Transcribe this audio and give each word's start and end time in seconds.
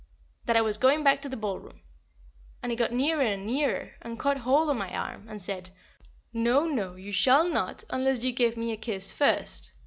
that 0.45 0.57
I 0.57 0.61
was 0.63 0.77
going 0.77 1.03
back 1.03 1.21
to 1.21 1.29
the 1.29 1.37
ballroom. 1.37 1.79
And 2.63 2.71
he 2.71 2.75
got 2.75 2.91
nearer 2.91 3.21
and 3.21 3.45
nearer, 3.45 3.91
and 4.01 4.17
caught 4.17 4.37
hold 4.37 4.71
of 4.71 4.75
my 4.75 4.89
arm, 4.91 5.27
and 5.29 5.39
said, 5.39 5.69
"No, 6.33 6.65
no, 6.65 6.95
you 6.95 7.11
shall 7.11 7.47
not 7.47 7.83
unless 7.91 8.23
you 8.23 8.31
give 8.31 8.57
me 8.57 8.71
a 8.71 8.77
kiss 8.77 9.13
first." 9.13 9.73